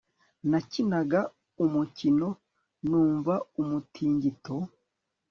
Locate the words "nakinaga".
0.49-1.19